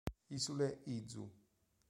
Isole 0.35 0.67
Izu 0.95 1.23